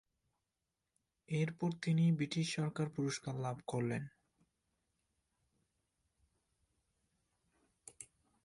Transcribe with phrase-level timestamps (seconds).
[1.29, 4.03] এরপর তিনি ব্রিটিশ সরকার পুরস্কার লাভ করেন।